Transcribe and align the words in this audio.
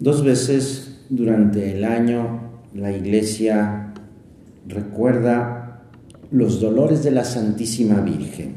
Dos 0.00 0.24
veces 0.24 1.00
durante 1.10 1.72
el 1.76 1.84
año 1.84 2.40
la 2.74 2.92
iglesia 2.92 3.94
recuerda 4.66 5.82
los 6.30 6.60
dolores 6.60 7.04
de 7.04 7.10
la 7.10 7.24
Santísima 7.24 8.00
Virgen. 8.00 8.54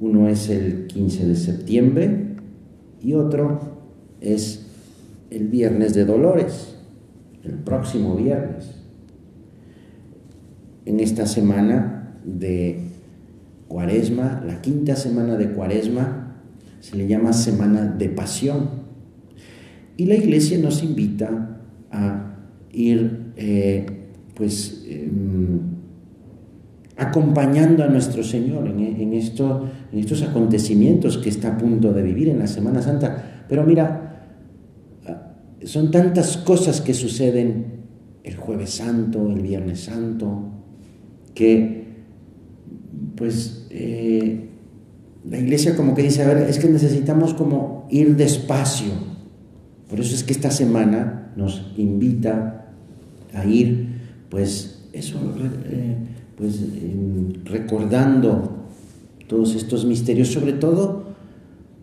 Uno 0.00 0.28
es 0.28 0.48
el 0.48 0.86
15 0.86 1.26
de 1.26 1.36
septiembre 1.36 2.36
y 3.02 3.14
otro 3.14 3.60
es 4.20 4.66
el 5.30 5.48
viernes 5.48 5.94
de 5.94 6.04
dolores, 6.04 6.76
el 7.44 7.54
próximo 7.54 8.16
viernes. 8.16 8.74
En 10.86 11.00
esta 11.00 11.26
semana 11.26 12.18
de 12.24 12.80
Cuaresma, 13.68 14.42
la 14.46 14.62
quinta 14.62 14.96
semana 14.96 15.36
de 15.36 15.52
Cuaresma, 15.52 16.36
se 16.80 16.96
le 16.96 17.06
llama 17.06 17.32
Semana 17.32 17.84
de 17.84 18.08
Pasión. 18.08 18.77
Y 19.98 20.06
la 20.06 20.14
iglesia 20.14 20.56
nos 20.58 20.82
invita 20.84 21.58
a 21.90 22.36
ir, 22.72 23.32
eh, 23.36 23.84
pues, 24.32 24.84
em, 24.88 25.58
acompañando 26.96 27.82
a 27.82 27.88
nuestro 27.88 28.22
Señor 28.22 28.68
en, 28.68 29.12
esto, 29.12 29.68
en 29.92 29.98
estos 29.98 30.22
acontecimientos 30.22 31.18
que 31.18 31.28
está 31.28 31.54
a 31.54 31.58
punto 31.58 31.92
de 31.92 32.02
vivir 32.02 32.28
en 32.28 32.38
la 32.38 32.46
Semana 32.46 32.80
Santa. 32.80 33.44
Pero 33.48 33.64
mira, 33.64 34.08
son 35.64 35.90
tantas 35.90 36.36
cosas 36.36 36.80
que 36.80 36.94
suceden 36.94 37.78
el 38.22 38.36
jueves 38.36 38.70
santo, 38.70 39.28
el 39.30 39.40
viernes 39.40 39.80
santo, 39.80 40.44
que 41.34 41.88
pues 43.16 43.66
eh, 43.70 44.48
la 45.28 45.38
iglesia 45.38 45.74
como 45.74 45.94
que 45.96 46.02
dice, 46.02 46.22
a 46.22 46.28
ver, 46.28 46.48
es 46.48 46.60
que 46.60 46.68
necesitamos 46.68 47.34
como 47.34 47.88
ir 47.90 48.14
despacio. 48.14 49.17
Por 49.88 50.00
eso 50.00 50.14
es 50.14 50.24
que 50.24 50.32
esta 50.32 50.50
semana 50.50 51.32
nos 51.36 51.72
invita 51.76 52.66
a 53.32 53.44
ir, 53.44 53.88
pues 54.28 54.88
eso, 54.92 55.18
eh, 55.70 55.96
pues 56.36 56.60
recordando 57.44 58.66
todos 59.26 59.54
estos 59.54 59.84
misterios, 59.84 60.28
sobre 60.28 60.52
todo 60.52 61.08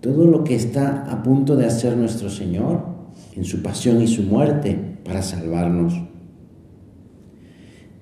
todo 0.06 0.28
lo 0.28 0.44
que 0.44 0.54
está 0.54 1.10
a 1.10 1.24
punto 1.24 1.56
de 1.56 1.66
hacer 1.66 1.98
nuestro 1.98 2.30
Señor 2.30 2.86
en 3.36 3.44
su 3.44 3.64
pasión 3.64 4.04
y 4.04 4.08
su 4.08 4.22
muerte 4.22 4.78
para 5.04 5.24
salvarnos. 5.24 5.96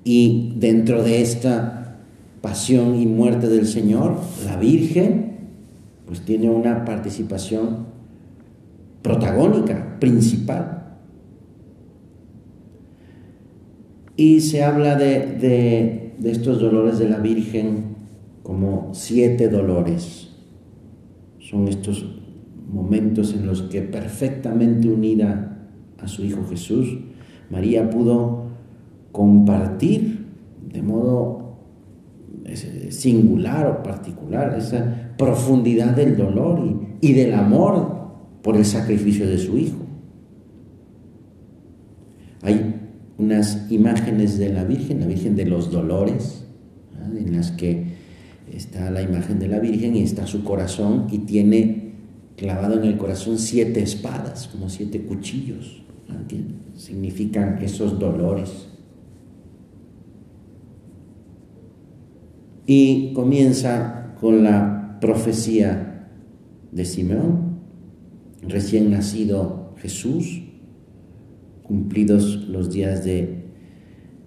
Y 0.04 0.54
dentro 0.58 1.02
de 1.02 1.22
esta 1.22 2.00
pasión 2.42 2.96
y 2.96 3.06
muerte 3.06 3.48
del 3.48 3.68
Señor, 3.68 4.18
la 4.46 4.58
Virgen, 4.58 5.38
pues 6.06 6.20
tiene 6.26 6.50
una 6.50 6.84
participación 6.84 7.93
protagónica, 9.04 10.00
principal. 10.00 10.98
Y 14.16 14.42
se 14.42 14.64
habla 14.64 14.96
de, 14.96 16.16
estos 16.24 16.60
dolores 16.60 16.98
de 16.98 17.10
la 17.10 17.20
Virgen 17.20 17.96
como 18.42 18.90
siete 18.94 19.50
dolores. 19.50 20.30
Son 21.40 21.68
estos 21.68 22.06
momentos 22.72 23.34
en 23.34 23.46
los 23.46 23.64
que 23.64 23.82
perfectamente 23.82 24.90
unida 24.90 25.68
a 26.00 26.08
su 26.08 26.24
Hijo 26.24 26.46
Jesús, 26.50 26.98
María 27.50 27.90
pudo 27.90 28.48
compartir 29.12 30.26
de 30.72 30.82
modo 30.82 31.44
singular 32.90 33.68
o 33.68 33.84
particular, 33.84 34.56
esa 34.58 35.14
profundidad 35.18 35.96
del 35.96 36.18
dolor 36.18 36.62
y, 37.02 37.14
del 37.14 37.34
amor 37.34 38.03
por 38.44 38.56
el 38.56 38.66
sacrificio 38.66 39.28
de 39.28 39.40
su 39.40 39.58
Hijo. 39.58 39.80
Hay 42.44 42.76
unas 43.18 43.72
imágenes 43.72 44.38
de 44.38 44.50
la 44.50 44.64
Virgen, 44.66 45.00
la 45.00 45.08
Virgen 45.08 45.36
de 45.36 45.46
los 45.46 45.72
Dolores, 45.72 46.46
en 47.18 47.36
las 47.36 47.52
que 47.52 47.94
está 48.52 48.92
la 48.92 49.02
imagen 49.02 49.40
de 49.40 49.48
la 49.48 49.60
Virgen 49.60 49.96
y 49.96 50.04
está 50.04 50.28
su 50.28 50.44
corazón 50.44 51.08
y 51.10 51.20
tiene 51.20 51.94
clavado 52.38 52.78
en 52.78 52.84
el 52.84 52.98
corazón 52.98 53.40
siete 53.40 53.82
espadas, 53.82 54.48
como 54.48 54.70
siete 54.70 55.02
cuchillos. 55.02 55.82
Significan 56.76 57.60
esos 57.64 57.98
dolores. 57.98 58.68
y 62.66 63.14
comienza 63.14 64.16
con 64.20 64.44
la 64.44 64.98
profecía 65.02 66.08
de 66.72 66.86
Simeón, 66.86 67.53
recién 68.48 68.92
nacido 68.92 69.74
Jesús, 69.78 70.42
cumplidos 71.64 72.48
los 72.48 72.72
días 72.72 73.04
de 73.04 73.44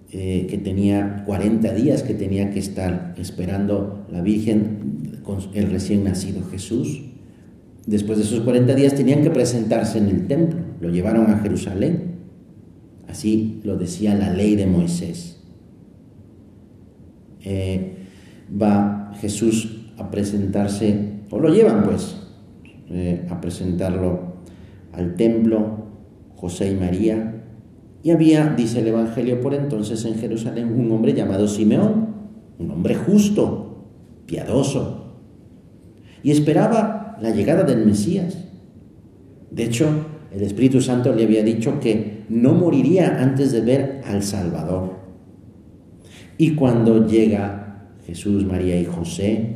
eh, 0.09 0.47
que 0.49 0.57
tenía 0.57 1.23
40 1.25 1.73
días 1.73 2.01
que 2.01 2.13
tenía 2.13 2.49
que 2.49 2.59
estar 2.59 3.13
esperando 3.17 4.05
la 4.09 4.21
Virgen 4.21 5.19
con 5.23 5.39
el 5.53 5.69
recién 5.69 6.05
nacido 6.05 6.43
Jesús. 6.49 7.01
Después 7.85 8.17
de 8.17 8.23
esos 8.23 8.39
40 8.41 8.73
días 8.73 8.95
tenían 8.95 9.21
que 9.21 9.29
presentarse 9.29 9.97
en 9.97 10.07
el 10.07 10.27
templo, 10.27 10.59
lo 10.79 10.89
llevaron 10.89 11.29
a 11.29 11.39
Jerusalén. 11.39 12.15
Así 13.07 13.59
lo 13.63 13.77
decía 13.77 14.15
la 14.15 14.33
ley 14.33 14.55
de 14.55 14.65
Moisés. 14.65 15.41
Eh, 17.43 17.95
va 18.49 19.13
Jesús 19.19 19.89
a 19.97 20.09
presentarse, 20.09 21.23
o 21.29 21.39
lo 21.39 21.53
llevan 21.53 21.83
pues, 21.83 22.15
eh, 22.89 23.27
a 23.29 23.41
presentarlo 23.41 24.37
al 24.93 25.15
templo, 25.15 25.87
José 26.35 26.71
y 26.71 26.75
María. 26.75 27.43
Y 28.03 28.11
había, 28.11 28.53
dice 28.55 28.79
el 28.79 28.87
Evangelio 28.87 29.41
por 29.41 29.53
entonces 29.53 30.05
en 30.05 30.15
Jerusalén, 30.15 30.71
un 30.73 30.91
hombre 30.91 31.13
llamado 31.13 31.47
Simeón, 31.47 32.07
un 32.59 32.71
hombre 32.71 32.95
justo, 32.95 33.85
piadoso, 34.25 35.15
y 36.23 36.31
esperaba 36.31 37.17
la 37.21 37.31
llegada 37.31 37.63
del 37.63 37.85
Mesías. 37.85 38.37
De 39.51 39.63
hecho, 39.63 39.87
el 40.31 40.41
Espíritu 40.41 40.81
Santo 40.81 41.13
le 41.13 41.23
había 41.23 41.43
dicho 41.43 41.79
que 41.79 42.25
no 42.29 42.53
moriría 42.53 43.21
antes 43.21 43.51
de 43.51 43.61
ver 43.61 44.01
al 44.05 44.23
Salvador. 44.23 44.97
Y 46.37 46.53
cuando 46.55 47.07
llega 47.07 47.89
Jesús, 48.05 48.45
María 48.45 48.79
y 48.79 48.85
José, 48.85 49.55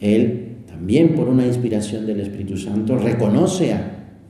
él 0.00 0.39
también 0.80 1.14
por 1.14 1.28
una 1.28 1.46
inspiración 1.46 2.06
del 2.06 2.20
Espíritu 2.20 2.56
Santo 2.56 2.96
reconoce 2.96 3.74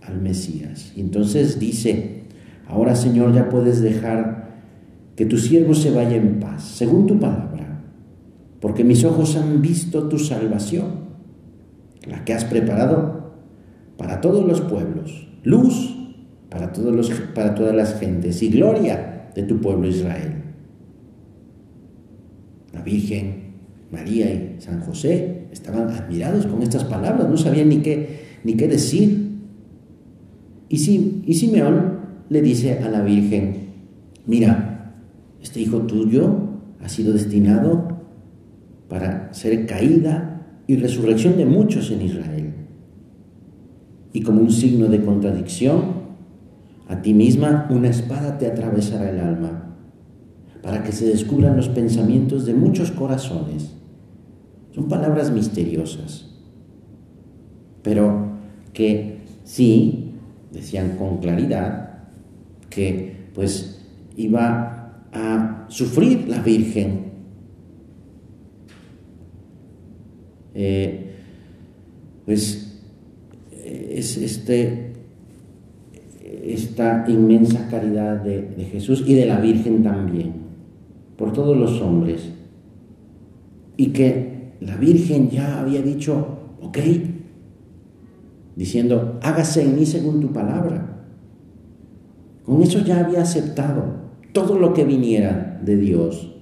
al 0.02 0.20
Mesías. 0.20 0.92
Y 0.96 1.00
entonces 1.00 1.60
dice, 1.60 2.24
ahora 2.66 2.96
Señor 2.96 3.32
ya 3.32 3.48
puedes 3.48 3.80
dejar 3.80 4.50
que 5.14 5.26
tu 5.26 5.38
siervo 5.38 5.74
se 5.74 5.92
vaya 5.92 6.16
en 6.16 6.40
paz, 6.40 6.64
según 6.64 7.06
tu 7.06 7.20
palabra, 7.20 7.84
porque 8.60 8.82
mis 8.82 9.04
ojos 9.04 9.36
han 9.36 9.62
visto 9.62 10.08
tu 10.08 10.18
salvación, 10.18 10.86
la 12.08 12.24
que 12.24 12.34
has 12.34 12.44
preparado 12.44 13.36
para 13.96 14.20
todos 14.20 14.44
los 14.44 14.60
pueblos, 14.60 15.28
luz 15.44 15.96
para, 16.48 16.72
todos 16.72 16.92
los, 16.92 17.10
para 17.32 17.54
todas 17.54 17.76
las 17.76 18.00
gentes 18.00 18.42
y 18.42 18.48
gloria 18.48 19.30
de 19.36 19.44
tu 19.44 19.60
pueblo 19.60 19.86
Israel 19.86 20.34
la 22.72 22.82
Virgen, 22.82 23.52
María 23.92 24.32
y 24.32 24.56
San 24.58 24.80
José 24.80 25.39
estaban 25.52 25.88
admirados 25.88 26.46
con 26.46 26.62
estas 26.62 26.84
palabras, 26.84 27.28
no 27.28 27.36
sabían 27.36 27.68
ni 27.68 27.78
qué, 27.78 28.20
ni 28.44 28.54
qué 28.54 28.68
decir. 28.68 29.30
Y, 30.68 31.22
y 31.26 31.34
Simeón 31.34 31.98
le 32.28 32.42
dice 32.42 32.78
a 32.78 32.88
la 32.88 33.02
Virgen, 33.02 33.70
mira, 34.26 34.94
este 35.42 35.60
hijo 35.60 35.80
tuyo 35.82 36.50
ha 36.80 36.88
sido 36.88 37.12
destinado 37.12 38.00
para 38.88 39.32
ser 39.32 39.66
caída 39.66 40.46
y 40.66 40.76
resurrección 40.76 41.36
de 41.36 41.46
muchos 41.46 41.90
en 41.90 42.02
Israel. 42.02 42.54
Y 44.12 44.22
como 44.22 44.40
un 44.40 44.52
signo 44.52 44.86
de 44.86 45.02
contradicción, 45.02 46.00
a 46.88 47.02
ti 47.02 47.14
misma 47.14 47.68
una 47.70 47.88
espada 47.88 48.38
te 48.38 48.46
atravesará 48.46 49.10
el 49.10 49.20
alma 49.20 49.76
para 50.62 50.82
que 50.82 50.92
se 50.92 51.06
descubran 51.06 51.56
los 51.56 51.68
pensamientos 51.68 52.46
de 52.46 52.54
muchos 52.54 52.90
corazones. 52.90 53.79
Son 54.72 54.88
palabras 54.88 55.30
misteriosas, 55.30 56.30
pero 57.82 58.30
que 58.72 59.18
sí, 59.44 60.12
decían 60.52 60.96
con 60.96 61.18
claridad, 61.18 62.04
que 62.68 63.30
pues 63.34 63.84
iba 64.16 65.02
a 65.12 65.66
sufrir 65.68 66.28
la 66.28 66.40
Virgen. 66.40 67.10
Eh, 70.54 71.14
pues 72.24 72.80
es 73.60 74.16
este, 74.16 74.92
esta 76.44 77.04
inmensa 77.08 77.68
caridad 77.68 78.22
de 78.22 78.68
Jesús 78.70 79.02
y 79.06 79.14
de 79.14 79.26
la 79.26 79.40
Virgen 79.40 79.82
también 79.82 80.40
por 81.20 81.34
todos 81.34 81.54
los 81.54 81.82
hombres. 81.82 82.30
Y 83.76 83.88
que 83.88 84.39
la 84.60 84.76
Virgen 84.76 85.30
ya 85.30 85.60
había 85.60 85.82
dicho, 85.82 86.38
ok, 86.60 86.78
diciendo, 88.56 89.18
hágase 89.22 89.62
en 89.62 89.76
mí 89.76 89.86
según 89.86 90.20
tu 90.20 90.32
palabra. 90.32 91.04
Con 92.44 92.62
eso 92.62 92.80
ya 92.80 93.00
había 93.00 93.22
aceptado 93.22 94.00
todo 94.32 94.58
lo 94.58 94.74
que 94.74 94.84
viniera 94.84 95.60
de 95.64 95.76
Dios, 95.76 96.34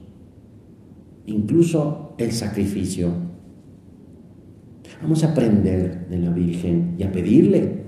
incluso 1.27 2.15
el 2.19 2.33
sacrificio. 2.33 3.13
Vamos 5.01 5.23
a 5.23 5.31
aprender 5.31 6.09
de 6.09 6.19
la 6.19 6.31
Virgen 6.31 6.97
y 6.99 7.05
a 7.05 7.13
pedirle, 7.13 7.79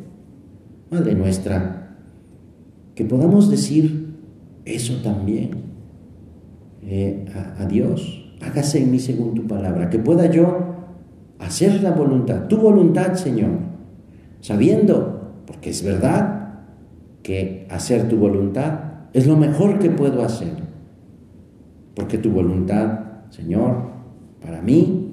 Madre 0.91 1.15
nuestra, 1.15 1.97
que 2.97 3.05
podamos 3.05 3.49
decir 3.49 4.17
eso 4.65 4.94
también 5.03 5.50
eh, 6.82 7.27
a, 7.32 7.62
a 7.62 7.67
Dios. 7.67 8.19
Hágase 8.40 8.82
en 8.82 8.90
mí 8.90 8.98
según 8.98 9.34
tu 9.34 9.46
palabra, 9.46 9.90
que 9.90 9.98
pueda 9.98 10.26
yo 10.26 10.70
hacer 11.38 11.82
la 11.82 11.92
voluntad, 11.92 12.48
tu 12.48 12.56
voluntad, 12.56 13.14
Señor, 13.14 13.50
sabiendo, 14.40 15.42
porque 15.46 15.70
es 15.70 15.82
verdad, 15.84 16.40
que 17.22 17.66
hacer 17.70 18.08
tu 18.08 18.16
voluntad 18.16 18.81
es 19.12 19.26
lo 19.26 19.37
mejor 19.37 19.78
que 19.78 19.90
puedo 19.90 20.22
hacer, 20.22 20.54
porque 21.94 22.19
tu 22.19 22.31
voluntad, 22.31 23.00
Señor, 23.31 23.90
para 24.40 24.62
mí, 24.62 25.12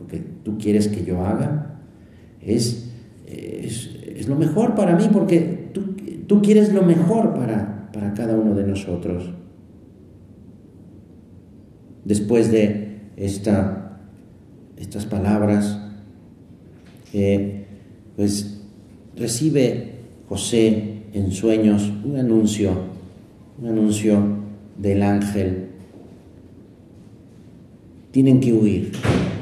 lo 0.00 0.06
que 0.06 0.18
tú 0.18 0.58
quieres 0.58 0.88
que 0.88 1.04
yo 1.04 1.24
haga, 1.24 1.80
es, 2.40 2.90
es, 3.26 4.28
lo 4.28 4.36
mejor 4.36 4.74
para 4.74 4.96
mí, 4.96 5.08
porque 5.12 5.70
tú, 5.72 5.96
tú 6.26 6.40
quieres 6.42 6.72
lo 6.72 6.82
mejor 6.82 7.34
para, 7.34 7.90
para 7.92 8.14
cada 8.14 8.36
uno 8.36 8.54
de 8.54 8.64
nosotros. 8.64 9.32
Después 12.04 12.50
de 12.50 12.98
esta, 13.16 14.00
estas 14.76 15.06
palabras, 15.06 15.78
eh, 17.12 17.66
recibe 19.16 19.92
José 20.28 21.02
en 21.12 21.30
sueños 21.30 21.92
un 22.04 22.16
anuncio, 22.16 22.72
un 23.60 23.68
anuncio 23.68 24.18
del 24.78 25.02
ángel. 25.02 25.68
Tienen 28.10 28.40
que 28.40 28.52
huir, 28.52 28.92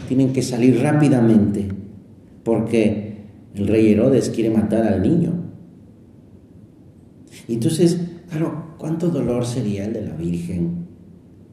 tienen 0.09 0.33
que 0.33 0.43
salir 0.43 0.81
rápidamente, 0.81 1.69
porque 2.45 3.19
el 3.55 3.67
rey 3.67 3.93
Herodes 3.93 4.31
quiere 4.31 4.51
matar 4.51 4.87
al 4.87 5.03
niño. 5.03 5.33
Y 7.49 7.55
entonces, 7.55 7.99
claro, 8.29 8.75
¿cuánto 8.79 9.09
dolor 9.09 9.45
sería 9.45 9.87
el 9.87 9.93
de 9.93 10.03
la 10.03 10.15
Virgen? 10.15 10.87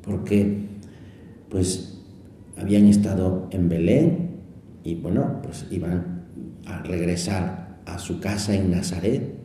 Porque, 0.04 0.67
pues, 1.50 2.04
habían 2.58 2.86
estado 2.86 3.48
en 3.52 3.70
Belén 3.70 4.30
y, 4.84 4.96
bueno, 4.96 5.42
pues 5.44 5.66
iban 5.72 6.26
a 6.66 6.82
regresar 6.84 7.80
a 7.86 8.00
su 8.00 8.20
casa 8.20 8.56
en 8.56 8.72
Nazaret. 8.72 9.36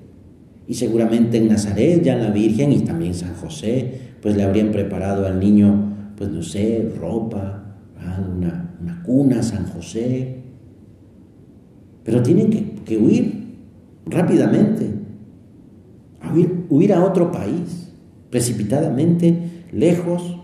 Y 0.67 0.75
seguramente 0.75 1.39
en 1.39 1.49
Nazaret 1.49 2.03
ya 2.03 2.17
la 2.17 2.31
Virgen 2.31 2.73
y 2.73 2.81
también 2.81 3.15
San 3.15 3.35
José, 3.35 4.13
pues 4.21 4.37
le 4.37 4.45
habrían 4.45 4.71
preparado 4.71 5.27
al 5.27 5.41
niño, 5.41 6.13
pues 6.17 6.31
no 6.31 6.43
sé, 6.43 6.93
ropa, 6.99 7.77
una, 7.97 8.77
una, 8.81 9.03
cuna, 9.03 9.43
San 9.43 9.67
José. 9.67 10.43
Pero 12.05 12.23
tienen 12.23 12.51
que, 12.85 12.97
huir 12.97 13.43
rápidamente, 14.07 14.91
huir, 16.33 16.67
huir 16.69 16.93
a 16.93 17.05
otro 17.05 17.31
país, 17.33 17.93
precipitadamente, 18.31 19.67
lejos, 19.73 20.39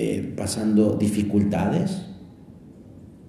eh, 0.00 0.32
pasando 0.36 0.94
dificultades, 0.94 2.06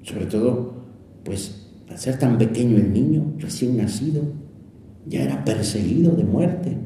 sobre 0.03 0.27
todo, 0.27 0.75
pues 1.23 1.67
al 1.89 1.97
ser 1.97 2.19
tan 2.19 2.37
pequeño 2.37 2.77
el 2.77 2.93
niño, 2.93 3.33
recién 3.39 3.75
nacido, 3.75 4.21
ya 5.07 5.23
era 5.23 5.43
perseguido 5.43 6.11
de 6.11 6.23
muerte. 6.25 6.77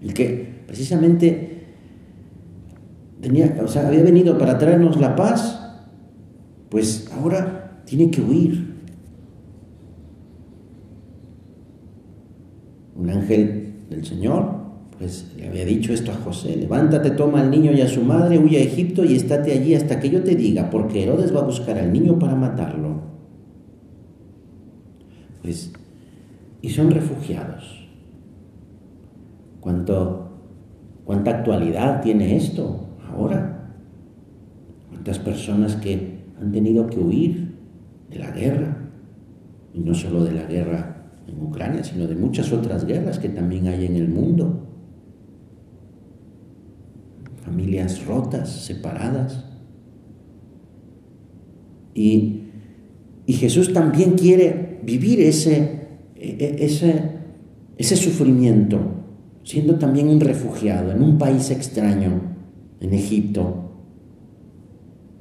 El 0.00 0.14
que 0.14 0.62
precisamente 0.68 1.74
tenía, 3.20 3.58
o 3.64 3.66
sea, 3.66 3.88
había 3.88 4.04
venido 4.04 4.38
para 4.38 4.58
traernos 4.58 5.00
la 5.00 5.16
paz, 5.16 5.60
pues 6.68 7.10
ahora 7.10 7.82
tiene 7.84 8.12
que 8.12 8.20
huir. 8.20 8.76
Un 12.94 13.10
ángel 13.10 13.74
del 13.90 14.04
Señor, 14.04 14.67
pues 14.98 15.32
le 15.36 15.48
había 15.48 15.64
dicho 15.64 15.92
esto 15.92 16.10
a 16.10 16.16
José, 16.16 16.56
levántate, 16.56 17.12
toma 17.12 17.40
al 17.40 17.50
niño 17.50 17.72
y 17.72 17.80
a 17.80 17.88
su 17.88 18.02
madre, 18.02 18.38
huye 18.38 18.58
a 18.58 18.62
Egipto 18.62 19.04
y 19.04 19.14
estate 19.14 19.52
allí 19.52 19.74
hasta 19.74 20.00
que 20.00 20.10
yo 20.10 20.24
te 20.24 20.34
diga, 20.34 20.70
porque 20.70 21.04
Herodes 21.04 21.34
va 21.34 21.40
a 21.40 21.44
buscar 21.44 21.78
al 21.78 21.92
niño 21.92 22.18
para 22.18 22.34
matarlo. 22.34 23.00
Pues 25.42 25.72
y 26.60 26.70
son 26.70 26.90
refugiados. 26.90 27.86
¿Cuánto, 29.60 30.30
¿Cuánta 31.04 31.30
actualidad 31.30 32.02
tiene 32.02 32.36
esto 32.36 32.88
ahora? 33.08 33.72
¿Cuántas 34.90 35.18
personas 35.18 35.76
que 35.76 36.18
han 36.40 36.52
tenido 36.52 36.86
que 36.88 36.98
huir 36.98 37.54
de 38.10 38.18
la 38.18 38.30
guerra? 38.30 38.76
Y 39.74 39.80
no 39.80 39.94
solo 39.94 40.24
de 40.24 40.32
la 40.32 40.44
guerra 40.44 41.06
en 41.28 41.40
Ucrania, 41.40 41.84
sino 41.84 42.06
de 42.06 42.16
muchas 42.16 42.52
otras 42.52 42.84
guerras 42.84 43.18
que 43.18 43.28
también 43.28 43.68
hay 43.68 43.86
en 43.86 43.96
el 43.96 44.08
mundo. 44.08 44.67
Familias 47.48 48.04
rotas, 48.04 48.50
separadas. 48.50 49.44
Y, 51.94 52.42
y 53.26 53.32
Jesús 53.32 53.72
también 53.72 54.12
quiere 54.12 54.80
vivir 54.84 55.20
ese 55.20 55.78
e, 56.14 56.36
e, 56.40 56.64
ese, 56.64 57.10
ese 57.76 57.96
sufrimiento, 57.96 58.78
siendo 59.44 59.78
también 59.78 60.08
un 60.08 60.20
refugiado 60.20 60.90
en 60.90 61.02
un 61.02 61.16
país 61.16 61.50
extraño, 61.50 62.20
en 62.80 62.92
Egipto, 62.92 63.70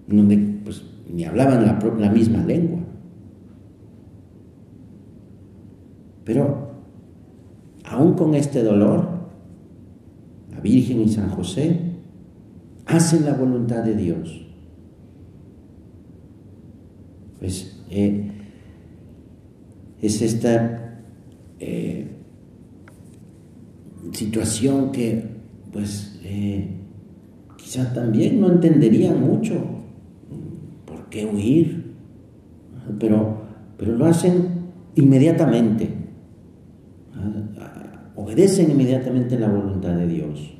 donde 0.07 0.37
pues, 0.63 0.83
ni 1.13 1.23
hablaban 1.23 1.65
la, 1.65 1.79
la 1.99 2.11
misma 2.11 2.43
lengua. 2.43 2.79
Pero 6.23 6.71
aún 7.85 8.15
con 8.15 8.35
este 8.35 8.63
dolor, 8.63 9.07
la 10.51 10.59
Virgen 10.59 11.01
y 11.01 11.09
San 11.09 11.29
José 11.29 11.79
hacen 12.87 13.25
la 13.25 13.33
voluntad 13.33 13.83
de 13.83 13.95
Dios. 13.95 14.45
Pues 17.39 17.83
eh, 17.89 18.31
es 20.01 20.21
esta 20.21 21.01
eh, 21.59 22.07
situación 24.11 24.91
que 24.91 25.37
pues 25.71 26.19
eh, 26.23 26.69
quizá 27.57 27.93
también 27.93 28.39
no 28.39 28.51
entenderían 28.51 29.21
mucho 29.21 29.55
por 30.85 31.09
qué 31.09 31.25
huir, 31.25 31.93
pero, 32.99 33.41
pero 33.77 33.95
lo 33.95 34.05
hacen 34.05 34.47
inmediatamente, 34.95 35.89
obedecen 38.15 38.71
inmediatamente 38.71 39.37
la 39.37 39.49
voluntad 39.49 39.95
de 39.95 40.07
Dios. 40.07 40.56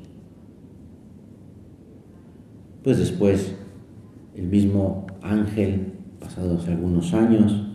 Pues 2.88 2.96
después 2.96 3.54
el 4.34 4.46
mismo 4.46 5.06
ángel, 5.20 5.92
pasados 6.18 6.66
algunos 6.68 7.12
años, 7.12 7.66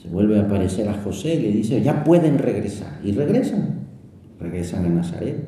se 0.00 0.08
vuelve 0.08 0.38
a 0.38 0.44
aparecer 0.44 0.88
a 0.88 0.94
José 0.94 1.34
y 1.34 1.42
le 1.42 1.52
dice, 1.52 1.82
ya 1.82 2.04
pueden 2.04 2.38
regresar. 2.38 3.02
Y 3.04 3.12
regresan, 3.12 3.80
regresan 4.40 4.86
a 4.86 4.88
Nazaret. 4.88 5.46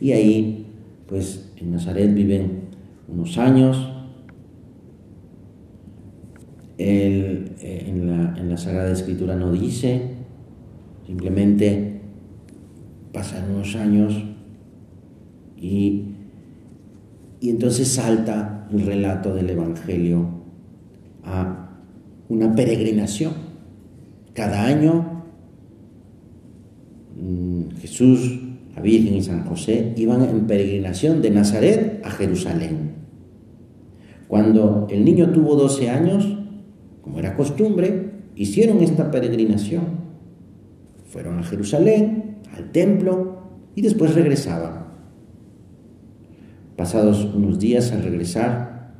Y 0.00 0.12
ahí, 0.12 0.66
pues 1.08 1.52
en 1.58 1.72
Nazaret 1.72 2.14
viven 2.14 2.60
unos 3.06 3.36
años. 3.36 3.92
Eh, 6.78 7.84
en, 7.86 8.08
la, 8.08 8.34
en 8.38 8.48
la 8.48 8.56
Sagrada 8.56 8.92
Escritura 8.92 9.36
no 9.36 9.52
dice, 9.52 10.14
simplemente 11.06 12.00
pasan 13.12 13.50
unos 13.50 13.76
años 13.76 14.24
y, 15.54 16.14
y 17.40 17.50
entonces 17.50 17.88
salta 17.88 18.68
el 18.72 18.84
relato 18.84 19.34
del 19.34 19.50
Evangelio 19.50 20.26
a 21.24 21.78
una 22.28 22.54
peregrinación 22.54 23.32
cada 24.34 24.66
año 24.66 25.24
mm, 27.16 27.76
Jesús, 27.80 28.40
la 28.74 28.82
Virgen 28.82 29.16
y 29.16 29.22
San 29.22 29.44
José 29.44 29.94
iban 29.96 30.22
en 30.22 30.46
peregrinación 30.46 31.22
de 31.22 31.30
Nazaret 31.30 32.00
a 32.04 32.10
Jerusalén. 32.10 32.92
Cuando 34.28 34.86
el 34.90 35.04
niño 35.04 35.30
tuvo 35.30 35.56
12 35.56 35.90
años, 35.90 36.36
como 37.02 37.18
era 37.18 37.34
costumbre, 37.34 38.10
hicieron 38.36 38.82
esta 38.82 39.10
peregrinación. 39.10 39.84
Fueron 41.08 41.38
a 41.38 41.42
Jerusalén, 41.42 42.36
al 42.54 42.70
templo, 42.70 43.38
y 43.74 43.82
después 43.82 44.14
regresaban. 44.14 44.87
Pasados 46.78 47.28
unos 47.34 47.58
días 47.58 47.90
al 47.90 48.04
regresar, 48.04 48.94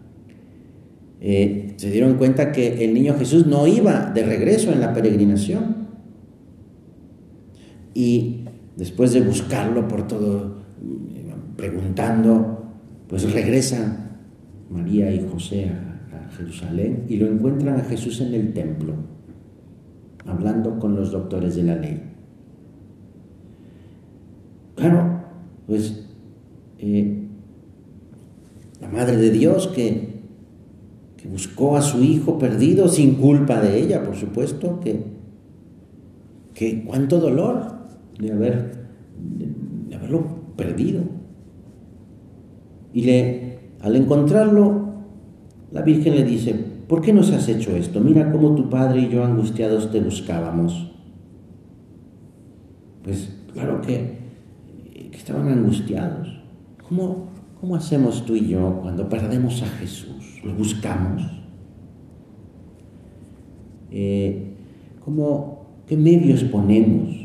eh, 1.21 1.75
se 1.77 1.93
dieron 1.93 2.15
cuenta 2.15 2.51
que 2.51 2.85
el 2.85 2.93
niño 2.93 3.15
Jesús 3.17 3.47
no 3.47 3.69
iba 3.69 4.11
de 4.11 4.25
regreso 4.25 4.73
en 4.73 4.81
la 4.81 4.93
peregrinación. 4.93 5.77
Y 7.95 8.47
después 8.77 9.13
de 9.13 9.21
buscarlo 9.21 9.87
por 9.87 10.09
todo, 10.09 10.59
preguntando, 11.57 12.65
pues 13.07 13.33
regresa 13.33 14.11
María 14.69 15.13
y 15.15 15.25
José 15.31 15.71
a, 15.71 15.85
Jerusalén 16.37 17.05
y 17.09 17.17
lo 17.17 17.29
encuentran 17.29 17.79
a 17.79 17.85
Jesús 17.85 18.21
en 18.21 18.35
el 18.35 18.53
templo, 18.53 18.95
hablando 20.27 20.81
con 20.81 20.97
los 20.97 21.13
doctores 21.13 21.55
de 21.55 21.63
la 21.63 21.77
ley. 21.77 22.03
Claro, 24.75 25.23
pues 25.67 26.05
eh, 26.79 27.28
la 28.81 28.89
Madre 28.89 29.17
de 29.17 29.31
Dios 29.31 29.69
que, 29.69 30.23
que 31.17 31.29
buscó 31.29 31.77
a 31.77 31.83
su 31.83 32.03
hijo 32.03 32.39
perdido 32.39 32.89
sin 32.89 33.15
culpa 33.15 33.61
de 33.61 33.83
ella, 33.83 34.05
por 34.05 34.17
supuesto, 34.17 34.81
que, 34.81 35.03
que 36.55 36.85
cuánto 36.85 37.19
dolor 37.19 37.79
de, 38.19 38.33
haber, 38.33 38.89
de, 39.89 39.97
haberlo 39.97 40.27
perdido. 40.57 41.03
Y 42.93 43.03
le, 43.03 43.59
al 43.81 43.97
encontrarlo, 43.97 44.89
la 45.73 45.83
Virgen 45.83 46.15
le 46.15 46.25
dice, 46.25 46.55
¿por 46.87 47.01
qué 47.01 47.13
nos 47.13 47.31
has 47.33 47.49
hecho 47.49 47.77
esto? 47.77 48.01
Mira 48.01 48.31
cómo 48.31 48.55
tu 48.55 48.71
padre 48.71 49.03
y 49.03 49.09
yo 49.09 49.25
angustiados 49.25 49.91
te 49.91 50.01
buscábamos. 50.01 50.93
Pues 53.03 53.35
claro 53.53 53.81
que, 53.81 54.19
que 55.11 55.17
estaban 55.17 55.49
angustiados. 55.49 56.29
¿Cómo, 56.89 57.29
¿Cómo 57.61 57.75
hacemos 57.75 58.25
tú 58.25 58.37
y 58.37 58.49
yo 58.49 58.79
cuando 58.83 59.09
perdemos 59.09 59.63
a 59.63 59.67
Jesús? 59.67 60.41
¿Lo 60.45 60.55
buscamos? 60.55 61.23
Eh, 63.91 64.55
¿cómo, 65.05 65.67
¿Qué 65.87 65.97
medios 65.97 66.45
ponemos 66.45 67.17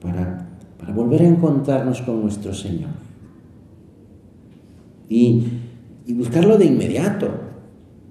para, 0.00 0.48
para 0.78 0.92
volver 0.92 1.22
a 1.22 1.28
encontrarnos 1.28 2.02
con 2.02 2.22
nuestro 2.22 2.52
Señor? 2.52 2.90
Y, 5.08 5.44
y 6.06 6.12
buscarlo 6.12 6.58
de 6.58 6.66
inmediato, 6.66 7.30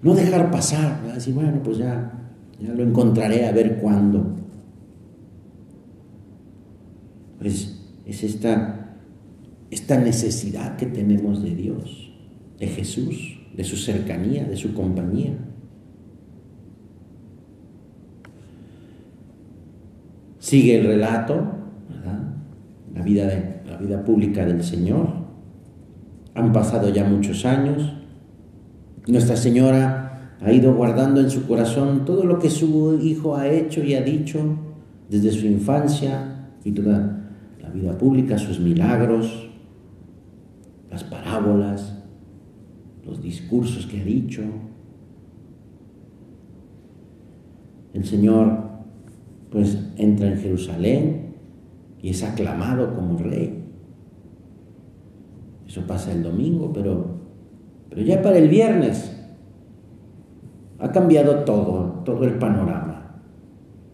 no 0.02 0.16
dejar 0.16 0.50
pasar, 0.50 1.02
decir, 1.14 1.34
bueno, 1.34 1.62
pues 1.64 1.80
ya, 1.80 2.30
ya 2.62 2.74
lo 2.74 2.84
encontraré 2.84 3.46
a 3.46 3.52
ver 3.52 3.80
cuándo. 3.82 4.26
Pues 7.40 7.84
es 8.06 8.24
esta 8.24 8.87
esta 9.70 9.98
necesidad 10.00 10.78
que 10.78 10.86
tenemos 10.86 11.44
de 11.44 11.56
Dios, 11.56 12.12
de 12.60 12.68
Jesús, 12.68 13.40
de 13.56 13.64
su 13.64 13.76
cercanía, 13.76 14.46
de 14.46 14.56
su 14.56 14.74
compañía. 14.74 15.34
Sigue 20.40 20.80
el 20.80 20.88
relato, 20.88 21.54
La 22.94 23.04
vida, 23.04 23.62
la 23.70 23.78
vida 23.78 24.04
pública 24.04 24.46
del 24.46 24.64
Señor. 24.64 25.08
Han 26.34 26.52
pasado 26.52 26.90
ya 26.90 27.04
muchos 27.04 27.46
años. 27.46 27.94
Nuestra 29.08 29.36
Señora 29.36 30.34
ha 30.42 30.52
ido 30.52 30.74
guardando 30.74 31.22
en 31.22 31.30
su 31.30 31.46
corazón 31.48 32.06
todo 32.06 32.24
lo 32.24 32.40
que 32.40 32.50
su 32.50 33.00
Hijo 33.02 33.36
ha 33.36 33.48
hecho 33.48 33.84
y 33.84 33.94
ha 33.94 34.02
dicho 34.02 34.40
desde 35.10 35.32
su 35.32 35.46
infancia 35.46 36.50
y 36.64 36.72
toda 36.72 37.30
la 37.62 37.70
vida 37.70 37.98
pública, 37.98 38.38
sus 38.38 38.60
milagros, 38.60 39.47
las 40.90 41.04
parábolas, 41.04 42.04
los 43.06 43.22
discursos 43.22 43.86
que 43.88 44.02
ha 44.02 44.04
dicho. 44.04 44.44
El 47.94 48.06
Señor 48.06 48.68
pues 49.50 49.78
entra 49.98 50.28
en 50.28 50.38
Jerusalén 50.38 51.36
y 52.02 52.10
es 52.10 52.24
aclamado 52.24 52.94
como 52.94 53.18
rey. 53.18 53.64
Eso 55.68 55.82
pasa 55.88 56.12
el 56.12 56.24
domingo, 56.24 56.72
pero, 56.74 57.18
pero 57.90 58.02
ya 58.02 58.22
para 58.22 58.38
el 58.38 58.50
viernes 58.50 59.14
ha 60.80 60.92
cambiado 60.92 61.44
todo, 61.44 62.04
todo 62.06 62.24
el 62.26 62.38
panorama. 62.38 63.22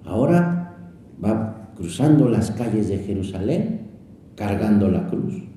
Ahora 0.05 0.77
va 1.23 1.71
cruzando 1.75 2.29
las 2.29 2.51
calles 2.51 2.89
de 2.89 2.99
Jerusalén 2.99 3.87
cargando 4.35 4.89
la 4.89 5.07
cruz 5.07 5.52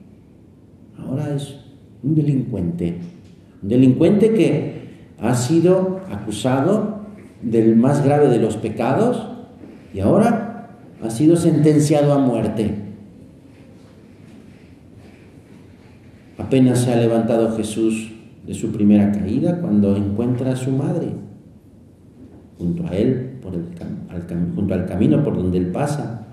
ahora 0.99 1.35
es 1.35 1.57
un 2.03 2.15
delincuente. 2.15 2.99
Un 3.63 3.69
delincuente 3.69 4.33
que 4.33 4.87
ha 5.21 5.35
sido 5.35 6.01
acusado 6.11 7.01
del 7.43 7.77
más 7.77 8.05
grave 8.05 8.29
de 8.29 8.39
los 8.39 8.57
pecados 8.57 9.27
y 9.93 10.01
ahora 10.01 10.71
ha 11.03 11.11
sido 11.11 11.37
sentenciado 11.37 12.13
a 12.13 12.19
muerte. 12.19 12.75
Apenas 16.39 16.81
se 16.81 16.93
ha 16.93 16.97
levantado 16.97 17.57
Jesús 17.57 18.13
de 18.47 18.55
su 18.55 18.71
primera 18.71 19.11
caída 19.11 19.61
cuando 19.61 19.97
encuentra 19.97 20.53
a 20.53 20.57
su 20.57 20.71
madre 20.71 21.27
junto 22.59 22.87
a 22.87 22.97
él, 22.97 23.39
por 23.43 23.55
el, 23.55 23.65
junto 24.55 24.75
al 24.75 24.87
camino 24.87 25.23
por 25.23 25.37
donde 25.37 25.59
él 25.59 25.67
pasa. 25.67 26.27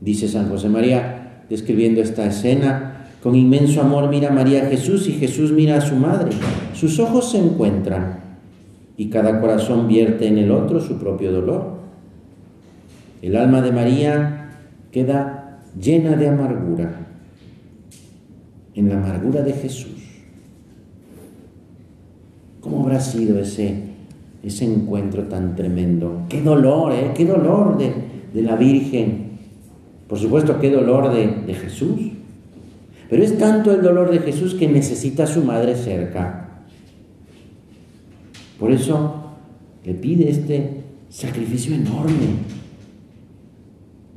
Dice 0.00 0.28
San 0.28 0.48
José 0.48 0.68
María, 0.68 1.44
describiendo 1.48 2.00
esta 2.00 2.26
escena, 2.26 2.91
con 3.22 3.36
inmenso 3.36 3.80
amor 3.80 4.10
mira 4.10 4.30
María 4.30 4.64
a 4.64 4.66
Jesús 4.66 5.08
y 5.08 5.12
Jesús 5.12 5.52
mira 5.52 5.76
a 5.76 5.80
su 5.80 5.94
madre. 5.94 6.32
Sus 6.74 6.98
ojos 6.98 7.30
se 7.30 7.38
encuentran 7.38 8.18
y 8.96 9.10
cada 9.10 9.40
corazón 9.40 9.86
vierte 9.86 10.26
en 10.26 10.38
el 10.38 10.50
otro 10.50 10.80
su 10.80 10.98
propio 10.98 11.30
dolor. 11.30 11.78
El 13.22 13.36
alma 13.36 13.62
de 13.62 13.70
María 13.70 14.50
queda 14.90 15.60
llena 15.80 16.16
de 16.16 16.28
amargura, 16.28 17.06
en 18.74 18.88
la 18.88 18.96
amargura 18.96 19.42
de 19.42 19.52
Jesús. 19.52 20.02
¿Cómo 22.60 22.82
habrá 22.82 23.00
sido 23.00 23.38
ese, 23.38 23.82
ese 24.42 24.64
encuentro 24.64 25.24
tan 25.24 25.54
tremendo? 25.54 26.22
Qué 26.28 26.42
dolor, 26.42 26.92
¿eh? 26.92 27.12
Qué 27.14 27.24
dolor 27.24 27.78
de, 27.78 28.42
la 28.42 28.56
Virgen. 28.56 29.30
Por 30.08 30.18
supuesto, 30.18 30.58
qué 30.60 30.70
dolor 30.70 31.12
de, 31.12 31.42
de 31.46 31.54
Jesús. 31.54 32.00
Pero 33.12 33.24
es 33.24 33.36
tanto 33.36 33.74
el 33.74 33.82
dolor 33.82 34.10
de 34.10 34.20
Jesús 34.20 34.54
que 34.54 34.66
necesita 34.66 35.24
a 35.24 35.26
su 35.26 35.44
madre 35.44 35.74
cerca. 35.74 36.62
Por 38.58 38.72
eso 38.72 39.34
le 39.84 39.92
pide 39.92 40.30
este 40.30 40.84
sacrificio 41.10 41.74
enorme, 41.74 42.38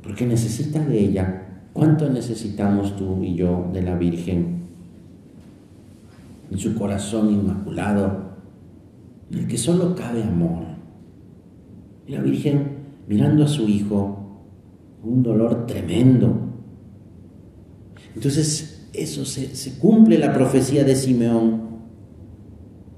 porque 0.02 0.24
necesita 0.24 0.82
de 0.82 0.98
ella. 0.98 1.66
¿Cuánto 1.74 2.08
necesitamos 2.08 2.96
tú 2.96 3.22
y 3.22 3.34
yo 3.34 3.68
de 3.70 3.82
la 3.82 3.96
Virgen? 3.96 4.62
En 6.50 6.56
su 6.56 6.74
corazón 6.74 7.30
inmaculado, 7.30 8.30
en 9.30 9.40
el 9.40 9.46
que 9.46 9.58
solo 9.58 9.94
cabe 9.94 10.22
amor. 10.22 10.64
Y 12.06 12.12
la 12.12 12.22
Virgen 12.22 12.78
mirando 13.06 13.44
a 13.44 13.48
su 13.48 13.68
hijo, 13.68 14.40
un 15.04 15.22
dolor 15.22 15.66
tremendo. 15.66 16.34
Entonces 18.14 18.72
eso 18.96 19.24
se, 19.24 19.78
cumple 19.78 20.18
la 20.18 20.32
profecía 20.32 20.84
de 20.84 20.96
Simeón, 20.96 21.66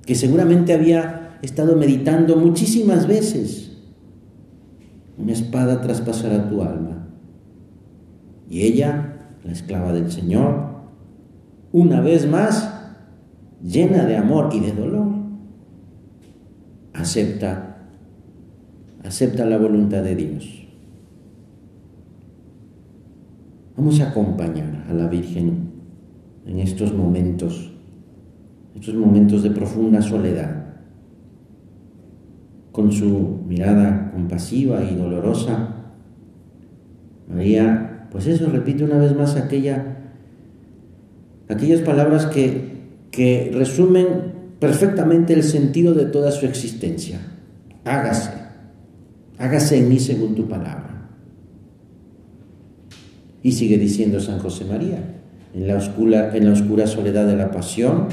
que 0.07 0.15
seguramente 0.15 0.73
había 0.73 1.39
estado 1.43 1.77
meditando 1.77 2.37
muchísimas 2.37 3.07
veces. 3.07 3.77
Una 5.19 5.33
espada 5.33 5.81
traspasará 5.81 6.49
tu 6.49 6.63
alma. 6.63 7.09
Y 8.49 8.63
ella, 8.63 9.17
la 9.45 9.53
esclava 9.53 9.93
del 9.93 10.11
Señor, 10.11 10.69
una 11.73 12.01
vez 12.01 12.29
más, 12.29 12.75
llena 13.63 14.05
de 14.05 14.17
amor 14.17 14.51
y 14.53 14.61
de 14.61 14.73
dolor, 14.73 15.09
acepta, 16.95 17.89
acepta 19.05 19.45
la 19.45 19.59
voluntad 19.59 20.03
de 20.03 20.17
Dios. 20.17 20.69
Vamos 23.77 24.01
a 24.01 24.11
acompañar 24.11 24.87
a 24.89 24.93
la 24.93 25.07
Virgen 25.07 25.68
en 26.49 26.61
estos 26.61 26.95
momentos, 26.95 27.71
estos 28.75 28.95
momentos 28.95 29.43
de 29.43 29.51
profunda 29.51 30.01
soledad. 30.01 30.65
Con 32.73 32.91
su 32.91 33.43
mirada 33.47 34.11
compasiva 34.13 34.83
y 34.83 34.95
dolorosa, 34.95 35.75
María, 37.29 38.09
pues 38.11 38.27
eso, 38.27 38.49
repite 38.51 38.85
una 38.85 38.97
vez 38.97 39.15
más 39.15 39.37
aquella, 39.37 40.15
aquellas 41.49 41.83
palabras 41.83 42.27
que, 42.27 42.79
que 43.11 43.51
resumen 43.53 44.07
perfectamente 44.59 45.35
el 45.35 45.43
sentido 45.43 45.93
de 45.93 46.07
toda 46.07 46.31
su 46.31 46.47
existencia. 46.47 47.21
Hágase, 47.85 48.31
hágase 49.39 49.79
en 49.79 49.89
mí 49.89 49.99
según 49.99 50.35
tu 50.35 50.49
palabra. 50.49 51.11
Y 53.43 53.53
sigue 53.53 53.77
diciendo 53.77 54.19
San 54.21 54.39
José 54.39 54.65
María, 54.65 55.18
en 55.55 55.67
la, 55.67 55.77
oscura, 55.77 56.87
soledad 56.87 57.27
de 57.27 57.37
la 57.37 57.51
pasión, 57.51 58.09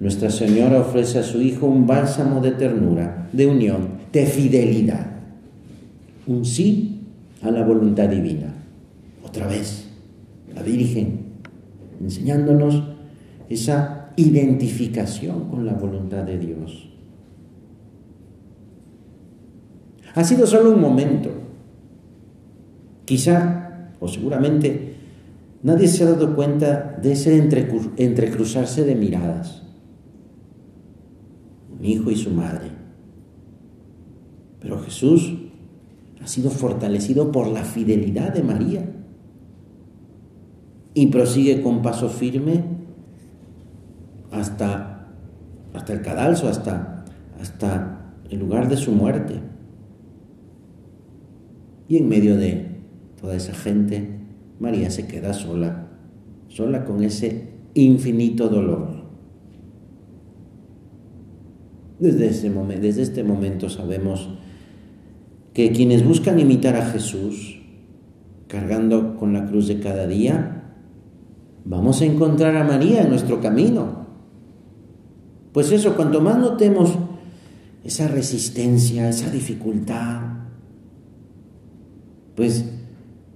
Nuestra 0.00 0.30
Señora 0.30 0.80
ofrece 0.80 1.20
a 1.20 1.22
su 1.22 1.40
Hijo 1.40 1.66
un 1.66 1.86
bálsamo 1.86 2.40
de 2.40 2.50
ternura, 2.50 3.28
de 3.32 3.46
unión, 3.46 3.88
de 4.12 4.26
fidelidad. 4.26 5.06
Un 6.26 6.44
sí 6.44 7.02
a 7.40 7.50
la 7.50 7.64
voluntad 7.64 8.08
divina. 8.08 8.52
Otra 9.24 9.46
vez, 9.46 9.88
la 10.52 10.62
Virgen, 10.62 11.20
enseñándonos 12.00 12.82
esa 13.48 14.10
identificación 14.16 15.48
con 15.48 15.66
la 15.66 15.74
voluntad 15.74 16.24
de 16.24 16.38
Dios. 16.38 16.88
Ha 20.14 20.24
sido 20.24 20.46
solo 20.46 20.72
un 20.72 20.80
momento. 20.80 21.30
Quizá, 23.04 23.90
o 24.00 24.08
seguramente, 24.08 24.91
nadie 25.62 25.88
se 25.88 26.04
ha 26.04 26.10
dado 26.10 26.34
cuenta 26.34 26.98
de 27.00 27.12
ese 27.12 27.36
entrecruzarse 27.36 28.84
de 28.84 28.94
miradas. 28.94 29.62
Un 31.78 31.84
hijo 31.84 32.10
y 32.10 32.16
su 32.16 32.30
madre. 32.30 32.70
Pero 34.60 34.80
Jesús 34.80 35.34
ha 36.22 36.26
sido 36.26 36.50
fortalecido 36.50 37.32
por 37.32 37.48
la 37.48 37.64
fidelidad 37.64 38.32
de 38.32 38.42
María 38.42 38.88
y 40.94 41.06
prosigue 41.08 41.62
con 41.62 41.82
paso 41.82 42.08
firme 42.08 42.62
hasta, 44.30 45.08
hasta 45.74 45.92
el 45.92 46.02
cadalso, 46.02 46.48
hasta, 46.48 47.04
hasta 47.40 48.14
el 48.30 48.38
lugar 48.38 48.68
de 48.68 48.76
su 48.76 48.92
muerte. 48.92 49.40
Y 51.88 51.96
en 51.96 52.08
medio 52.08 52.36
de 52.36 52.70
toda 53.20 53.34
esa 53.34 53.54
gente, 53.54 54.21
María 54.62 54.90
se 54.90 55.08
queda 55.08 55.34
sola, 55.34 55.88
sola 56.46 56.84
con 56.84 57.02
ese 57.02 57.48
infinito 57.74 58.48
dolor. 58.48 59.02
Desde, 61.98 62.28
desde 62.78 63.02
este 63.02 63.24
momento 63.24 63.68
sabemos 63.68 64.28
que 65.52 65.72
quienes 65.72 66.06
buscan 66.06 66.38
imitar 66.38 66.76
a 66.76 66.86
Jesús, 66.86 67.60
cargando 68.46 69.16
con 69.16 69.32
la 69.32 69.46
cruz 69.46 69.66
de 69.66 69.80
cada 69.80 70.06
día, 70.06 70.76
vamos 71.64 72.00
a 72.00 72.04
encontrar 72.04 72.56
a 72.56 72.62
María 72.62 73.02
en 73.02 73.08
nuestro 73.08 73.40
camino. 73.40 74.06
Pues 75.52 75.72
eso, 75.72 75.96
cuanto 75.96 76.20
más 76.20 76.38
notemos 76.38 76.96
esa 77.82 78.06
resistencia, 78.06 79.08
esa 79.08 79.28
dificultad, 79.28 80.20
pues 82.36 82.81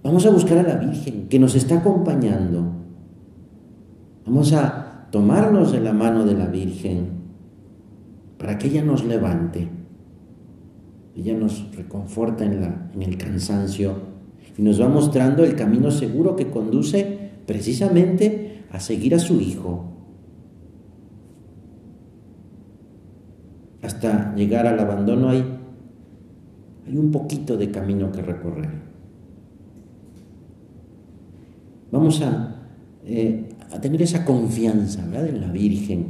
vamos 0.07 0.25
a 0.25 0.31
buscar 0.31 0.59
a 0.59 0.63
la 0.63 0.77
Virgen 0.77 1.27
que 1.29 1.41
nos 1.41 1.57
está 1.57 1.79
acompañando. 1.79 2.63
Vamos 4.25 4.53
a 4.53 5.09
tomarnos 5.11 5.73
de 5.73 5.81
la 5.81 5.93
mano 5.93 6.25
de 6.25 6.35
la 6.35 6.47
Virgen 6.47 7.09
para 8.39 8.57
que 8.57 8.69
ella 8.69 8.85
nos 8.85 9.05
levante. 9.05 9.69
Ella 11.17 11.35
nos 11.35 11.75
reconforta 11.75 12.45
en, 12.45 13.03
el 13.03 13.19
cansancio 13.19 13.95
y 14.57 14.63
nos 14.63 14.81
va 14.81 14.89
mostrando 14.89 15.45
el 15.45 15.57
camino 15.57 15.91
seguro 15.91 16.37
que 16.37 16.51
conduce 16.51 17.31
precisamente 17.45 18.65
a 18.71 18.79
seguir 18.79 19.15
a 19.15 19.19
su 19.19 19.41
Hijo. 19.41 19.93
Hasta 23.83 24.35
llegar 24.37 24.69
al 24.69 24.79
abandono 24.79 25.31
hay 25.31 25.45
un 26.95 27.11
poquito 27.11 27.57
de 27.57 27.73
camino 27.73 28.13
que 28.13 28.23
recorrer. 28.23 28.96
Vamos 31.91 32.21
a, 32.23 32.57
eh, 33.05 33.49
a 33.71 33.81
tener 33.81 34.03
esa 34.03 34.25
confianza 34.25 35.05
en 35.05 35.41
la 35.41 35.53
Virgen. 35.53 36.07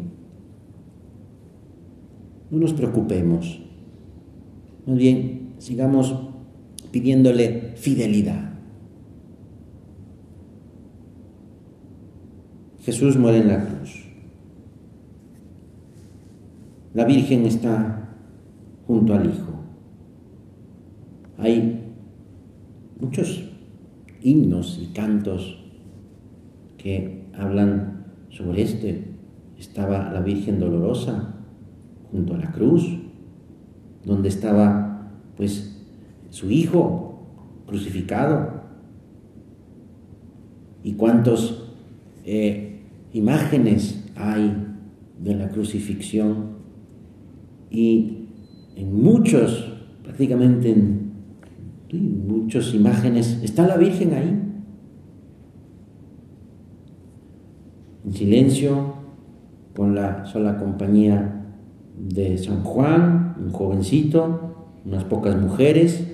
No 2.50 2.58
nos 2.58 2.72
preocupemos. 2.72 3.60
Más 4.86 4.96
bien, 4.96 5.54
sigamos 5.58 6.14
pidiéndole 6.90 7.72
fidelidad. 7.76 8.52
Jesús 12.82 13.16
muere 13.16 13.38
en 13.38 13.48
la 13.48 13.66
cruz. 13.66 14.04
La 16.94 17.04
Virgen 17.04 17.44
está 17.44 18.14
junto 18.86 19.12
al 19.12 19.28
Hijo. 19.28 19.52
Hay 21.36 21.82
muchos 23.00 23.50
himnos 24.22 24.78
y 24.80 24.94
cantos 24.94 25.65
que 26.78 27.28
hablan 27.34 28.06
sobre 28.30 28.62
este. 28.62 29.04
Estaba 29.58 30.10
la 30.12 30.20
Virgen 30.20 30.58
dolorosa 30.58 31.34
junto 32.10 32.34
a 32.34 32.38
la 32.38 32.52
cruz 32.52 32.98
donde 34.06 34.28
estaba 34.28 35.10
pues 35.36 35.76
su 36.30 36.50
hijo 36.50 37.26
crucificado. 37.66 38.62
Y 40.82 40.92
cuántas 40.92 41.54
eh, 42.24 42.80
imágenes 43.12 44.08
hay 44.14 44.54
de 45.18 45.34
la 45.34 45.48
crucifixión. 45.48 46.56
Y 47.70 48.28
en 48.76 49.02
muchos, 49.02 49.72
prácticamente 50.04 50.70
en, 50.70 51.06
muchas 52.26 52.74
imágenes, 52.74 53.40
está 53.42 53.66
la 53.66 53.76
Virgen 53.76 54.14
ahí. 54.14 54.42
En 58.04 58.05
silencio, 58.16 58.94
con 59.74 59.94
la 59.94 60.26
sola 60.26 60.58
compañía 60.58 61.44
de 61.98 62.38
San 62.38 62.64
Juan, 62.64 63.36
un 63.38 63.52
jovencito, 63.52 64.56
unas 64.84 65.04
pocas 65.04 65.40
mujeres. 65.40 66.06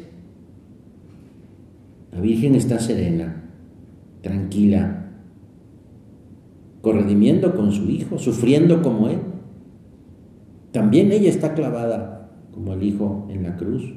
La 2.10 2.20
Virgen 2.20 2.54
está 2.54 2.78
serena, 2.78 3.44
tranquila, 4.20 5.10
corredimiendo 6.80 7.54
con 7.54 7.72
su 7.72 7.88
hijo, 7.88 8.18
sufriendo 8.18 8.82
como 8.82 9.08
él. 9.08 9.18
También 10.72 11.12
ella 11.12 11.28
está 11.28 11.54
clavada 11.54 12.30
como 12.52 12.74
el 12.74 12.82
hijo 12.82 13.26
en 13.30 13.44
la 13.44 13.56
cruz. 13.56 13.94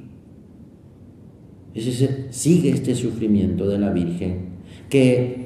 Ese, 1.74 2.32
sigue 2.32 2.70
este 2.70 2.96
sufrimiento 2.96 3.68
de 3.68 3.80
la 3.80 3.92
Virgen 3.92 4.56
que 4.90 5.46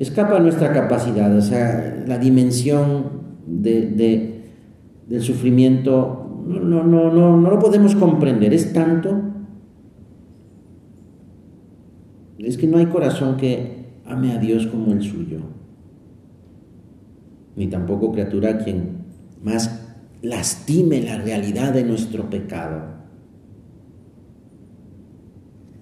escapa 0.00 0.38
a 0.38 0.40
nuestra 0.40 0.72
capacidad, 0.72 1.36
o 1.36 1.42
sea, 1.42 2.02
la 2.06 2.16
dimensión 2.16 3.20
de, 3.46 4.40
del 5.06 5.22
sufrimiento 5.22 6.42
no, 6.46 6.58
no, 6.58 6.82
no, 6.82 7.12
no, 7.12 7.36
no 7.36 7.50
lo 7.50 7.58
podemos 7.58 7.94
comprender. 7.94 8.54
Es 8.54 8.72
tanto. 8.72 9.20
Es 12.38 12.56
que 12.56 12.66
no 12.66 12.78
hay 12.78 12.86
corazón 12.86 13.36
que 13.36 13.90
ame 14.06 14.32
a 14.32 14.38
Dios 14.38 14.66
como 14.66 14.92
el 14.92 15.02
suyo. 15.02 15.40
Ni 17.56 17.66
tampoco 17.66 18.10
criatura 18.10 18.56
quien 18.56 19.00
más 19.42 19.86
lastime 20.22 21.02
la 21.02 21.18
realidad 21.18 21.74
de 21.74 21.84
nuestro 21.84 22.30
pecado. 22.30 22.84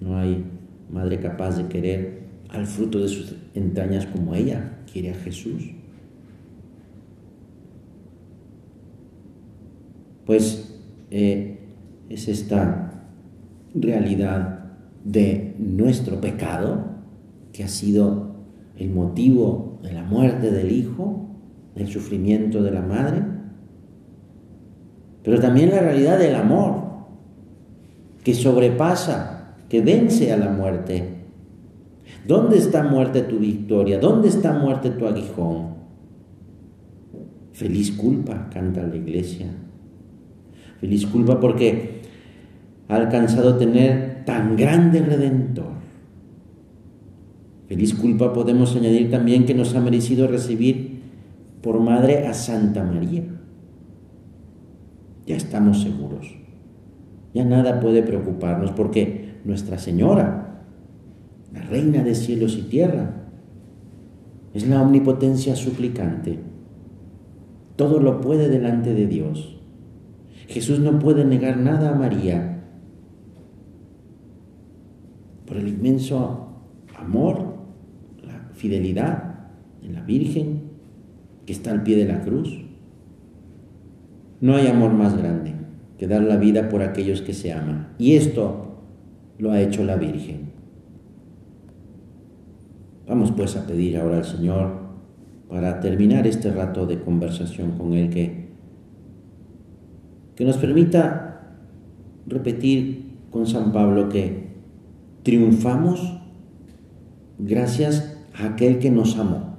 No 0.01 0.19
hay 0.19 0.45
madre 0.91 1.21
capaz 1.21 1.57
de 1.57 1.69
querer 1.69 2.28
al 2.49 2.67
fruto 2.67 3.01
de 3.01 3.09
sus 3.09 3.35
entrañas 3.55 4.07
como 4.07 4.35
ella 4.35 4.79
quiere 4.91 5.11
a 5.11 5.15
Jesús. 5.15 5.73
pues 10.29 10.79
eh, 11.11 11.59
es 12.11 12.29
esta 12.29 12.93
realidad 13.75 14.59
de 15.03 15.55
nuestro 15.59 16.21
pecado, 16.21 16.85
que 17.51 17.65
ha 17.65 17.69
sido 17.69 18.35
el 18.77 18.91
motivo 18.91 19.79
de 19.83 19.95
la 19.95 20.05
muerte 20.05 20.51
del 20.51 20.71
hijo, 20.71 21.31
del 21.75 21.89
sufrimiento 21.89 22.63
de 22.63 22.71
la 22.73 22.83
madre, 22.83 23.23
pero 25.25 25.41
también 25.41 25.71
la 25.71 25.81
realidad 25.81 26.19
del 26.19 26.35
amor, 26.35 26.75
que 28.23 28.35
sobrepasa, 28.35 29.55
que 29.71 29.81
vence 29.81 30.31
a 30.31 30.37
la 30.37 30.51
muerte. 30.51 31.18
¿Dónde 32.27 32.59
está 32.59 32.83
muerte 32.83 33.23
tu 33.23 33.39
victoria? 33.39 33.99
¿Dónde 33.99 34.29
está 34.29 34.53
muerte 34.53 34.91
tu 34.91 35.07
aguijón? 35.07 35.77
Feliz 37.53 37.93
culpa, 37.93 38.49
canta 38.53 38.87
la 38.87 38.97
iglesia. 38.97 39.47
Feliz 40.81 41.07
culpa 41.07 41.41
porque 41.41 42.03
ha 42.89 42.97
alcanzado 42.97 43.57
tener 43.57 44.25
tan 44.25 44.57
grande 44.57 45.01
redentor. 45.01 45.73
Feliz 47.67 47.95
culpa 47.95 48.33
podemos 48.33 48.77
añadir 48.77 49.11
también 49.11 49.45
que 49.45 49.55
nos 49.55 49.75
ha 49.75 49.81
merecido 49.81 50.27
recibir 50.27 51.03
por 51.63 51.81
madre 51.81 52.27
a 52.27 52.35
Santa 52.35 52.85
María. 52.85 53.25
Ya 55.27 55.37
estamos 55.37 55.83
seguros. 55.83 56.35
Ya 57.35 57.45
nada 57.45 57.81
puede 57.81 58.03
preocuparnos 58.03 58.71
porque 58.71 59.29
Nuestra 59.45 59.79
Señora, 59.79 60.48
la 61.59 61.65
Reina 61.69 62.03
de 62.03 62.15
cielos 62.15 62.57
y 62.57 62.63
tierra, 62.63 63.29
es 64.55 64.67
la 64.67 64.83
omnipotencia 64.83 65.57
suplicante. 65.57 66.39
todo 67.77 68.01
lo 68.01 68.21
puede 68.21 68.49
delante 68.49 68.93
de 68.93 69.07
Dios. 69.07 69.57
Jesús 70.49 70.81
no 70.81 70.99
puede 70.99 71.25
negar 71.25 71.59
nada 71.59 71.91
a 71.91 71.95
María 71.95 72.65
por 75.47 75.59
el 75.59 75.69
inmenso 75.69 76.49
amor, 76.99 77.55
la 78.27 78.51
fidelidad 78.55 79.49
de 79.81 79.91
la 79.91 80.03
Virgen 80.03 80.63
que 81.47 81.53
está 81.53 81.71
al 81.71 81.85
pie 81.85 81.97
de 81.97 82.07
la 82.07 82.23
cruz. 82.23 82.65
No 84.41 84.57
hay 84.57 84.67
amor 84.67 84.93
más 84.93 85.17
grande 85.17 85.55
que 85.99 86.09
dar 86.09 86.23
la 86.23 86.37
vida 86.37 86.69
por 86.69 86.83
aquellos 86.83 87.23
que 87.23 87.33
se 87.33 87.53
aman. 87.53 87.95
Y 87.99 88.17
esto 88.17 88.81
lo 89.39 89.53
ha 89.53 89.61
hecho 89.61 89.85
la 89.85 89.95
Virgen. 89.95 90.58
Vamos 93.09 93.33
pues 93.33 93.57
a 93.57 93.67
pedir 93.67 93.97
ahora 93.97 94.19
al 94.19 94.25
Señor 94.25 94.71
para 95.49 95.81
terminar 95.81 96.27
este 96.27 96.53
rato 96.53 96.87
de 96.87 97.01
conversación 97.01 97.79
con 97.79 97.95
Él 97.95 98.11
que, 98.11 98.49
que 100.37 100.45
nos 100.45 100.59
permita 100.59 101.57
repetir 102.27 103.17
con 103.31 103.47
San 103.47 103.73
Pablo 103.73 104.11
que 104.11 104.49
triunfamos 105.23 106.19
gracias 107.39 108.15
a 108.39 108.49
aquel 108.49 108.79
que 108.79 108.91
nos 108.91 109.17
amó. 109.17 109.57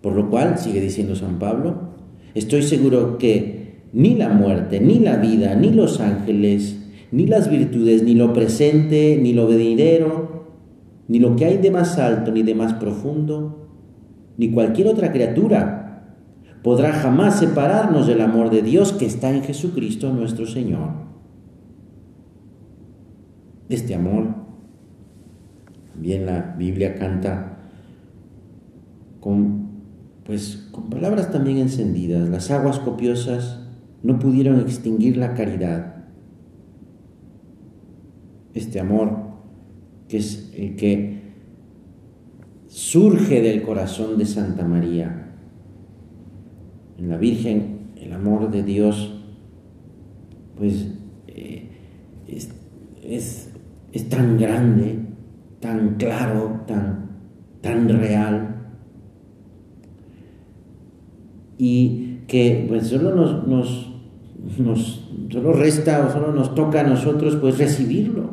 Por 0.00 0.14
lo 0.14 0.30
cual, 0.30 0.58
sigue 0.58 0.80
diciendo 0.80 1.14
San 1.14 1.38
Pablo, 1.38 1.90
estoy 2.34 2.62
seguro 2.62 3.18
que 3.18 3.82
ni 3.92 4.14
la 4.14 4.30
muerte, 4.30 4.80
ni 4.80 5.00
la 5.00 5.16
vida, 5.16 5.54
ni 5.54 5.70
los 5.70 6.00
ángeles, 6.00 6.79
ni 7.12 7.26
las 7.26 7.50
virtudes, 7.50 8.02
ni 8.02 8.14
lo 8.14 8.32
presente, 8.32 9.18
ni 9.20 9.32
lo 9.32 9.46
venidero, 9.46 10.46
ni 11.08 11.18
lo 11.18 11.36
que 11.36 11.44
hay 11.44 11.58
de 11.58 11.70
más 11.70 11.98
alto, 11.98 12.30
ni 12.30 12.42
de 12.42 12.54
más 12.54 12.74
profundo, 12.74 13.68
ni 14.36 14.50
cualquier 14.50 14.88
otra 14.88 15.12
criatura 15.12 15.80
podrá 16.62 16.92
jamás 16.92 17.38
separarnos 17.38 18.06
del 18.06 18.20
amor 18.20 18.50
de 18.50 18.62
Dios 18.62 18.92
que 18.92 19.06
está 19.06 19.30
en 19.30 19.42
Jesucristo 19.42 20.12
nuestro 20.12 20.46
Señor. 20.46 20.90
Este 23.68 23.94
amor, 23.94 24.34
bien 25.94 26.26
la 26.26 26.54
Biblia 26.58 26.96
canta 26.96 27.58
con 29.20 29.70
pues 30.24 30.68
con 30.70 30.90
palabras 30.90 31.32
también 31.32 31.58
encendidas, 31.58 32.28
las 32.28 32.50
aguas 32.50 32.78
copiosas 32.78 33.60
no 34.02 34.18
pudieron 34.18 34.60
extinguir 34.60 35.16
la 35.16 35.34
caridad. 35.34 35.99
Este 38.54 38.80
amor, 38.80 39.16
que 40.08 40.18
es 40.18 40.52
el 40.56 40.76
que 40.76 41.20
surge 42.66 43.42
del 43.42 43.62
corazón 43.62 44.18
de 44.18 44.26
Santa 44.26 44.66
María. 44.66 45.34
En 46.98 47.08
la 47.08 47.16
Virgen, 47.16 47.92
el 47.96 48.12
amor 48.12 48.50
de 48.50 48.62
Dios, 48.62 49.14
pues 50.56 50.88
eh, 51.26 51.70
es, 52.28 53.50
es 53.92 54.08
tan 54.08 54.36
grande, 54.38 54.98
tan 55.60 55.96
claro, 55.96 56.62
tan, 56.66 57.10
tan 57.60 57.88
real 57.88 58.50
y 61.62 62.20
que 62.26 62.64
pues 62.66 62.86
solo 62.86 63.14
nos, 63.14 63.89
solo 65.30 65.52
resta 65.52 66.06
o 66.06 66.12
solo 66.12 66.32
nos 66.32 66.54
toca 66.54 66.80
a 66.80 66.84
nosotros 66.84 67.36
pues 67.36 67.58
recibirlo, 67.58 68.30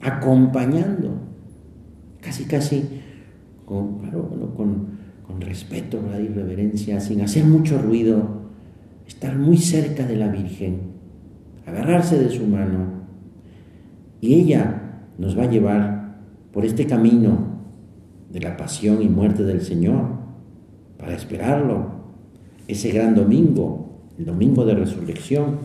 acompañando, 0.00 1.10
casi 2.20 2.44
casi 2.44 2.84
con, 3.64 3.98
con, 4.56 4.96
respeto 5.40 6.00
y 6.18 6.28
reverencia, 6.28 6.98
sin 6.98 7.20
hacer 7.20 7.44
mucho 7.44 7.78
ruido, 7.78 8.46
estar 9.06 9.36
muy 9.36 9.58
cerca 9.58 10.06
de 10.06 10.16
la 10.16 10.28
Virgen, 10.28 10.80
agarrarse 11.66 12.18
de 12.18 12.30
su 12.30 12.46
mano 12.46 12.96
y 14.20 14.34
ella 14.34 15.02
nos 15.18 15.38
va 15.38 15.44
a 15.44 15.50
llevar 15.50 16.16
por 16.52 16.64
este 16.64 16.86
camino 16.86 17.56
de 18.32 18.40
la 18.40 18.56
pasión 18.56 19.02
y 19.02 19.08
muerte 19.08 19.44
del 19.44 19.60
Señor 19.60 20.06
para 20.98 21.14
esperarlo 21.14 21.96
ese 22.66 22.90
gran 22.90 23.14
domingo, 23.14 23.85
el 24.18 24.24
domingo 24.24 24.64
de 24.64 24.74
resurrección, 24.74 25.58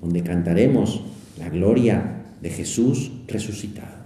donde 0.00 0.22
cantaremos 0.22 1.02
la 1.38 1.48
gloria 1.48 2.24
de 2.40 2.50
Jesús 2.50 3.10
resucitado. 3.26 3.97